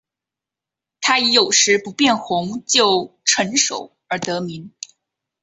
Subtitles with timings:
[0.99, 4.71] 它以有时不变红就成熟而得名。